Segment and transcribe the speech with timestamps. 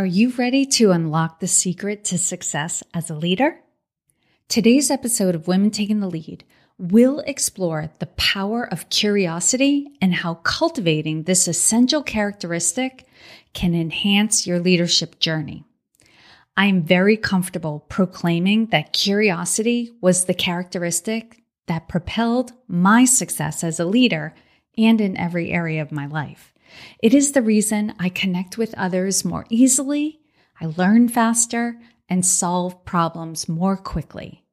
[0.00, 3.60] Are you ready to unlock the secret to success as a leader?
[4.48, 6.42] Today's episode of Women Taking the Lead
[6.78, 13.04] will explore the power of curiosity and how cultivating this essential characteristic
[13.52, 15.64] can enhance your leadership journey.
[16.56, 23.78] I am very comfortable proclaiming that curiosity was the characteristic that propelled my success as
[23.78, 24.34] a leader
[24.78, 26.49] and in every area of my life.
[27.02, 30.20] It is the reason I connect with others more easily,
[30.60, 34.44] I learn faster, and solve problems more quickly.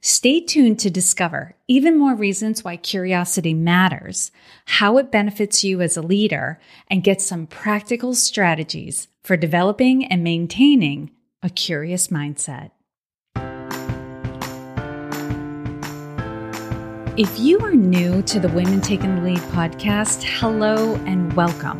[0.00, 4.32] Stay tuned to discover even more reasons why curiosity matters,
[4.64, 10.24] how it benefits you as a leader, and get some practical strategies for developing and
[10.24, 12.72] maintaining a curious mindset.
[17.18, 21.78] If you are new to the Women Taking the Lead podcast, hello and welcome.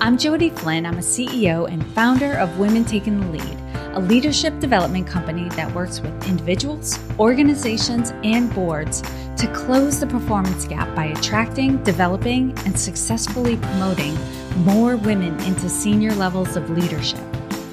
[0.00, 0.86] I'm Jodi Flynn.
[0.86, 3.58] I'm a CEO and founder of Women Taking the Lead,
[3.92, 9.02] a leadership development company that works with individuals, organizations, and boards
[9.36, 14.16] to close the performance gap by attracting, developing, and successfully promoting
[14.64, 17.20] more women into senior levels of leadership.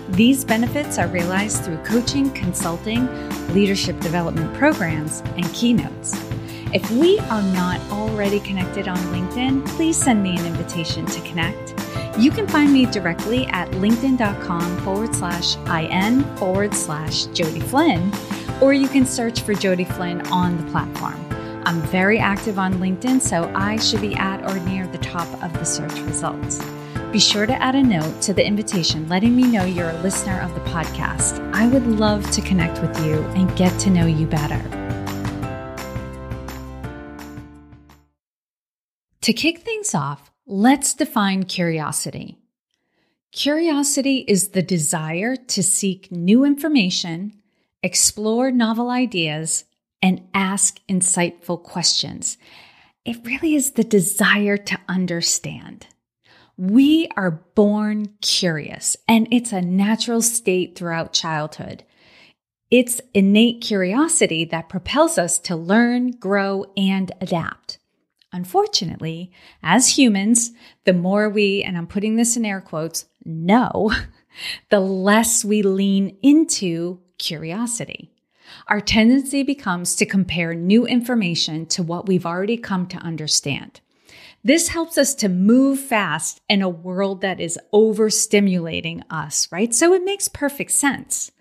[0.10, 3.08] These benefits are realized through coaching, consulting,
[3.54, 6.27] leadership development programs, and keynotes.
[6.74, 11.74] If we are not already connected on LinkedIn, please send me an invitation to connect.
[12.20, 18.12] You can find me directly at linkedin.com forward slash IN forward slash Jodi Flynn,
[18.62, 21.24] or you can search for Jodi Flynn on the platform.
[21.66, 25.54] I'm very active on LinkedIn, so I should be at or near the top of
[25.54, 26.62] the search results.
[27.12, 30.42] Be sure to add a note to the invitation letting me know you're a listener
[30.42, 31.40] of the podcast.
[31.54, 34.87] I would love to connect with you and get to know you better.
[39.28, 42.38] To kick things off, let's define curiosity.
[43.34, 47.34] Curiosity is the desire to seek new information,
[47.84, 49.66] explore novel ideas,
[50.02, 52.38] and ask insightful questions.
[53.04, 55.88] It really is the desire to understand.
[56.56, 61.84] We are born curious, and it's a natural state throughout childhood.
[62.72, 67.78] It's innate curiosity that propels us to learn, grow, and adapt.
[68.34, 69.32] Unfortunately,
[69.64, 70.52] as humans,
[70.84, 73.94] the more we, and I'm putting this in air quotes, know,
[74.70, 78.12] the less we lean into curiosity.
[78.68, 83.82] Our tendency becomes to compare new information to what we've already come to understand.
[84.44, 89.74] This helps us to move fast in a world that is overstimulating us, right?
[89.74, 91.32] So it makes perfect sense.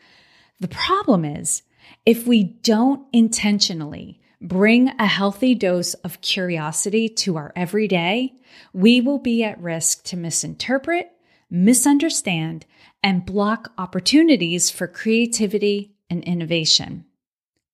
[0.59, 1.63] The problem is,
[2.05, 8.35] if we don't intentionally bring a healthy dose of curiosity to our everyday,
[8.73, 11.11] we will be at risk to misinterpret,
[11.51, 12.67] misunderstand,
[13.03, 17.05] and block opportunities for creativity and innovation.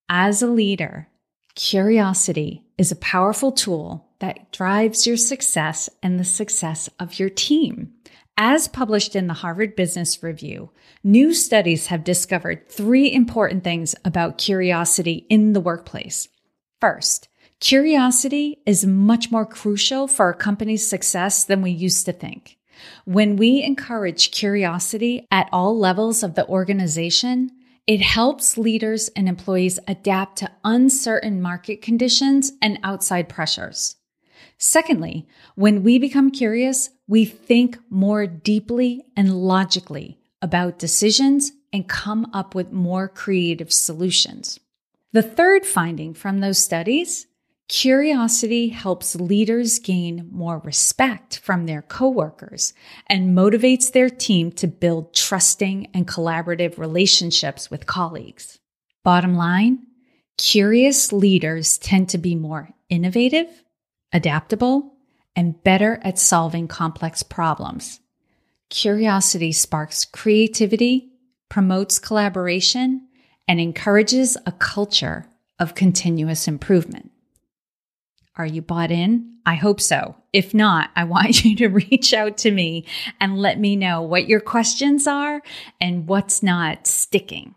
[0.08, 1.08] As a leader,
[1.54, 7.92] curiosity is a powerful tool that drives your success and the success of your team.
[8.38, 10.70] As published in the Harvard Business Review,
[11.04, 16.28] new studies have discovered three important things about curiosity in the workplace.
[16.82, 17.28] First,
[17.60, 22.58] curiosity is much more crucial for a company's success than we used to think.
[23.04, 27.52] When we encourage curiosity at all levels of the organization,
[27.86, 33.94] it helps leaders and employees adapt to uncertain market conditions and outside pressures.
[34.58, 42.28] Secondly, when we become curious, we think more deeply and logically about decisions and come
[42.34, 44.58] up with more creative solutions.
[45.12, 47.26] The third finding from those studies
[47.68, 52.74] curiosity helps leaders gain more respect from their coworkers
[53.06, 58.58] and motivates their team to build trusting and collaborative relationships with colleagues.
[59.04, 59.86] Bottom line,
[60.36, 63.48] curious leaders tend to be more innovative,
[64.12, 64.94] adaptable,
[65.34, 68.00] and better at solving complex problems.
[68.68, 71.10] Curiosity sparks creativity,
[71.48, 73.08] promotes collaboration,
[73.52, 75.26] and encourages a culture
[75.58, 77.10] of continuous improvement.
[78.34, 79.36] Are you bought in?
[79.44, 80.16] I hope so.
[80.32, 82.86] If not, I want you to reach out to me
[83.20, 85.42] and let me know what your questions are
[85.82, 87.54] and what's not sticking.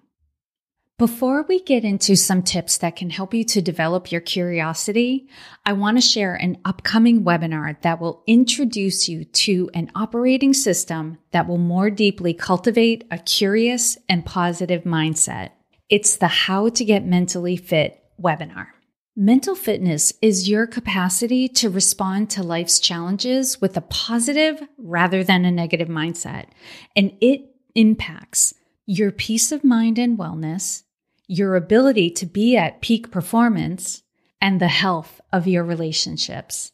[0.98, 5.30] Before we get into some tips that can help you to develop your curiosity,
[5.66, 11.20] I want to share an upcoming webinar that will introduce you to an operating system
[11.32, 15.52] that will more deeply cultivate a curious and positive mindset.
[15.88, 18.70] It's the How to Get Mentally Fit webinar.
[19.16, 25.46] Mental fitness is your capacity to respond to life's challenges with a positive rather than
[25.46, 26.48] a negative mindset.
[26.96, 27.42] And it
[27.76, 28.56] impacts
[28.88, 30.82] your peace of mind and wellness,
[31.28, 34.02] your ability to be at peak performance,
[34.42, 36.72] and the health of your relationships.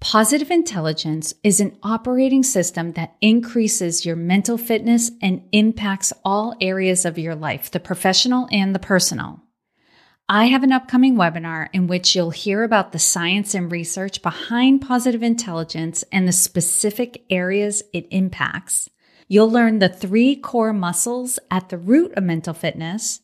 [0.00, 7.04] Positive intelligence is an operating system that increases your mental fitness and impacts all areas
[7.04, 9.40] of your life, the professional and the personal.
[10.28, 14.82] I have an upcoming webinar in which you'll hear about the science and research behind
[14.82, 18.90] positive intelligence and the specific areas it impacts.
[19.28, 23.20] You'll learn the three core muscles at the root of mental fitness,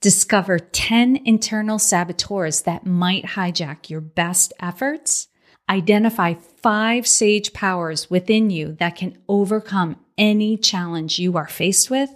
[0.00, 5.28] discover 10 internal saboteurs that might hijack your best efforts,
[5.68, 12.10] Identify five sage powers within you that can overcome any challenge you are faced with,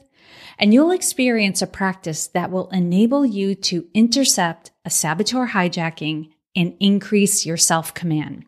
[0.59, 6.77] and you'll experience a practice that will enable you to intercept a saboteur hijacking and
[6.81, 8.45] increase your self command.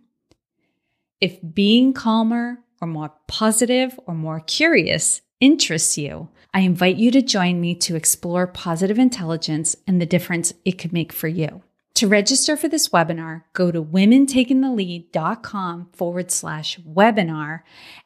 [1.21, 7.23] If being calmer or more positive or more curious interests you, I invite you to
[7.23, 11.63] join me to explore positive intelligence and the difference it could make for you.
[12.05, 17.61] To register for this webinar, go to womentakingthelead.com forward slash webinar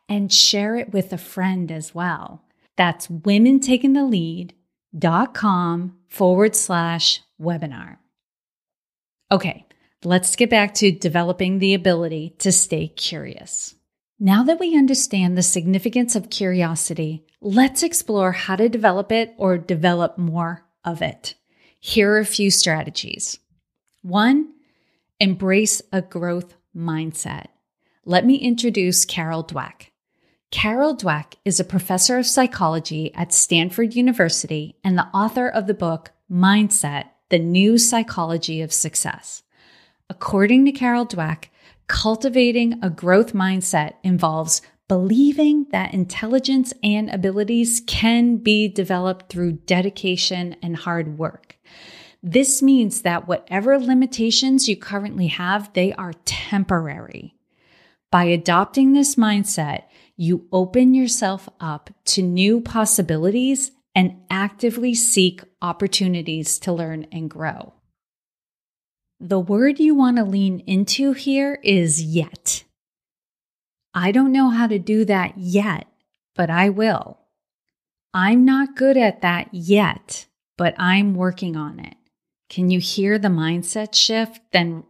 [0.08, 2.44] and share it with a friend as well.
[2.76, 7.96] That's womentakingthelead.com forward slash webinar.
[9.32, 9.66] Okay,
[10.04, 13.74] let's get back to developing the ability to stay curious.
[14.20, 19.58] Now that we understand the significance of curiosity, let's explore how to develop it or
[19.58, 21.34] develop more of it.
[21.80, 23.40] Here are a few strategies.
[24.08, 24.54] One,
[25.20, 27.48] embrace a growth mindset.
[28.06, 29.88] Let me introduce Carol Dweck.
[30.50, 35.74] Carol Dweck is a professor of psychology at Stanford University and the author of the
[35.74, 39.42] book Mindset The New Psychology of Success.
[40.08, 41.48] According to Carol Dweck,
[41.86, 50.56] cultivating a growth mindset involves believing that intelligence and abilities can be developed through dedication
[50.62, 51.58] and hard work.
[52.22, 57.34] This means that whatever limitations you currently have, they are temporary.
[58.10, 59.84] By adopting this mindset,
[60.16, 67.74] you open yourself up to new possibilities and actively seek opportunities to learn and grow.
[69.20, 72.64] The word you want to lean into here is yet.
[73.92, 75.86] I don't know how to do that yet,
[76.34, 77.18] but I will.
[78.14, 80.26] I'm not good at that yet,
[80.56, 81.97] but I'm working on it.
[82.48, 84.84] Can you hear the mindset shift than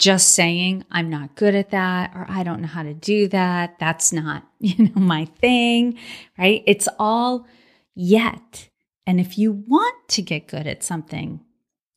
[0.00, 3.78] just saying, I'm not good at that, or I don't know how to do that.
[3.78, 5.98] That's not, you know, my thing,
[6.38, 6.64] right?
[6.66, 7.46] It's all
[7.94, 8.68] yet.
[9.06, 11.40] And if you want to get good at something,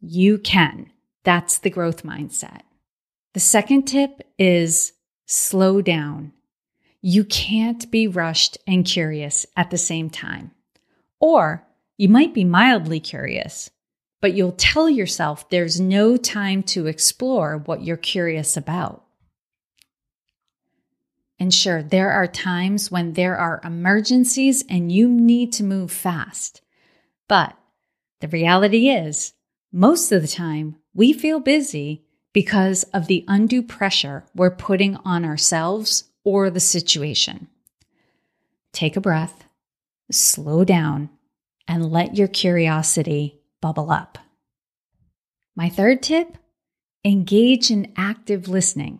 [0.01, 0.91] you can.
[1.23, 2.61] That's the growth mindset.
[3.33, 4.93] The second tip is
[5.25, 6.33] slow down.
[7.01, 10.51] You can't be rushed and curious at the same time.
[11.19, 11.65] Or
[11.97, 13.69] you might be mildly curious,
[14.23, 19.03] but you'll tell yourself there's no time to explore what you're curious about.
[21.37, 26.61] And sure, there are times when there are emergencies and you need to move fast.
[27.27, 27.57] But
[28.21, 29.33] the reality is,
[29.73, 35.25] most of the time, we feel busy because of the undue pressure we're putting on
[35.25, 37.49] ourselves or the situation.
[38.71, 39.43] Take a breath,
[40.09, 41.09] slow down,
[41.67, 44.17] and let your curiosity bubble up.
[45.55, 46.37] My third tip
[47.05, 48.99] engage in active listening.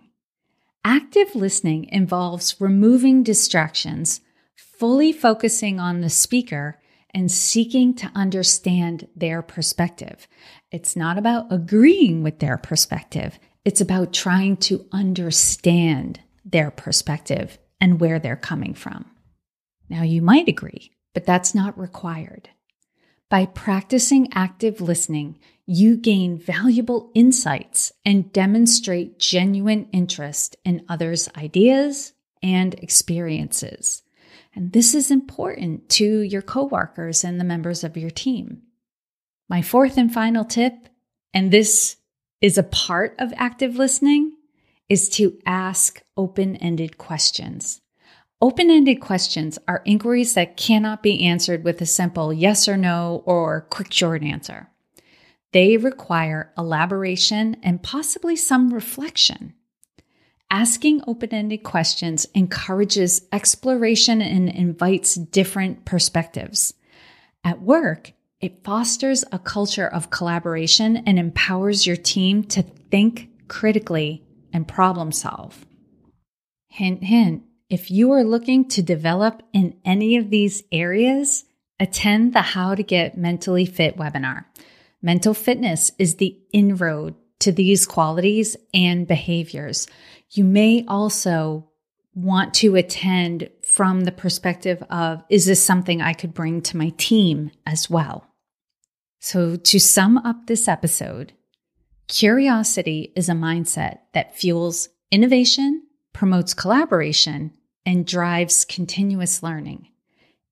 [0.86, 4.22] Active listening involves removing distractions,
[4.55, 6.79] fully focusing on the speaker,
[7.13, 10.29] and seeking to understand their perspective.
[10.72, 18.00] It's not about agreeing with their perspective, it's about trying to understand their perspective and
[18.00, 19.12] where they're coming from.
[19.89, 22.48] Now, you might agree, but that's not required.
[23.33, 32.13] By practicing active listening, you gain valuable insights and demonstrate genuine interest in others' ideas
[32.43, 34.03] and experiences.
[34.53, 38.61] And this is important to your coworkers and the members of your team.
[39.49, 40.87] My fourth and final tip,
[41.33, 41.95] and this
[42.39, 44.33] is a part of active listening,
[44.89, 47.81] is to ask open ended questions.
[48.43, 53.23] Open ended questions are inquiries that cannot be answered with a simple yes or no
[53.25, 54.69] or quick short answer.
[55.53, 59.53] They require elaboration and possibly some reflection.
[60.51, 66.73] Asking open ended questions encourages exploration and invites different perspectives.
[67.45, 74.21] At work, it fosters a culture of collaboration and empowers your team to think critically
[74.51, 75.65] and problem solve.
[76.67, 77.43] Hint, hint
[77.74, 81.46] If you are looking to develop in any of these areas,
[81.80, 84.46] attend the How to Get Mentally Fit webinar.
[85.01, 89.88] Mental fitness is the inroad to these qualities and behaviors.
[90.30, 91.68] You may also
[92.13, 96.89] want to attend from the perspective of is this something I could bring to my
[96.98, 98.27] team as well?
[99.20, 101.34] So, to sum up this episode,
[102.08, 107.51] curiosity is a mindset that fuels innovation, promotes collaboration,
[107.85, 109.89] and drives continuous learning.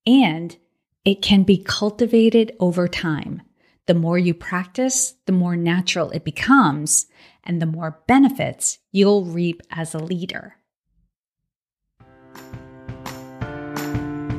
[0.06, 0.56] And
[1.04, 3.42] it can be cultivated over time.
[3.86, 7.06] The more you practice, the more natural it becomes,
[7.42, 10.56] and the more benefits you'll reap as a leader.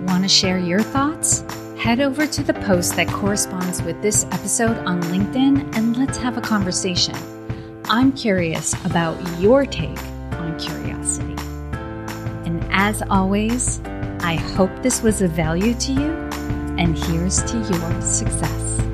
[0.07, 1.43] Want to share your thoughts?
[1.77, 6.37] Head over to the post that corresponds with this episode on LinkedIn and let's have
[6.37, 7.15] a conversation.
[7.85, 10.01] I'm curious about your take
[10.33, 11.32] on curiosity.
[12.75, 13.79] As always,
[14.21, 16.11] I hope this was of value to you,
[16.79, 18.92] and here's to your success.